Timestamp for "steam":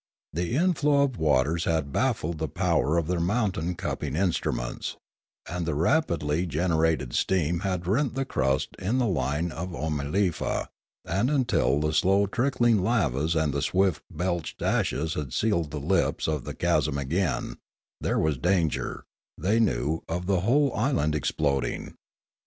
7.13-7.59